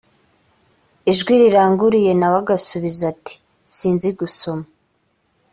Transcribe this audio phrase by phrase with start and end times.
[1.11, 3.35] ijwi riranguruye na we agasubiza ati
[3.75, 4.65] sinzi gusoma